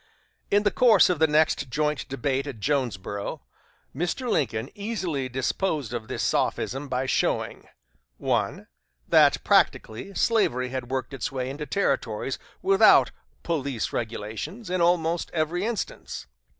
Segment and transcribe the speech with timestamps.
[0.49, 3.43] In the course of the next joint debate at Jonesboro',
[3.95, 4.27] Mr.
[4.27, 7.67] Lincoln easily disposed of this sophism by showing:
[8.17, 8.65] 1.
[9.07, 13.11] That, practically, slavery had worked its way into Territories without
[13.43, 16.29] "police regulations" in almost every instance; 2.